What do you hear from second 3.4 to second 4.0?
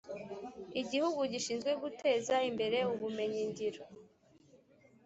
ngiro